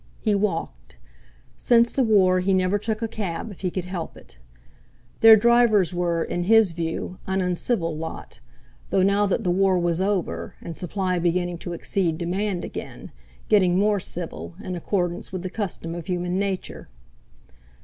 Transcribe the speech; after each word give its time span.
He 0.19 0.33
walked. 0.33 0.95
Since 1.57 1.93
the 1.93 2.01
War 2.01 2.39
he 2.39 2.55
never 2.55 2.79
took 2.79 3.03
a 3.03 3.07
cab 3.07 3.51
if 3.51 3.61
he 3.61 3.69
could 3.69 3.85
help 3.85 4.17
it. 4.17 4.39
Their 5.19 5.35
drivers 5.35 5.93
were, 5.93 6.23
in 6.23 6.45
his 6.45 6.71
view, 6.71 7.19
an 7.27 7.39
uncivil 7.39 7.95
lot, 7.95 8.39
though 8.89 9.03
now 9.03 9.27
that 9.27 9.43
the 9.43 9.51
War 9.51 9.77
was 9.77 10.01
over 10.01 10.55
and 10.59 10.75
supply 10.75 11.19
beginning 11.19 11.59
to 11.59 11.73
exceed 11.73 12.17
demand 12.17 12.65
again, 12.65 13.11
getting 13.47 13.77
more 13.77 13.99
civil 13.99 14.55
in 14.63 14.75
accordance 14.75 15.31
with 15.31 15.43
the 15.43 15.51
custom 15.51 15.93
of 15.93 16.07
human 16.07 16.39
nature. 16.39 16.89